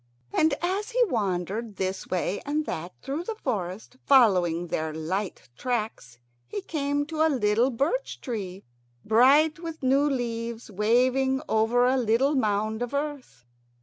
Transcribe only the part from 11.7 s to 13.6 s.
a little mound of earth.